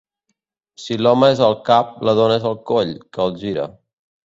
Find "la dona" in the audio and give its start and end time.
2.11-2.41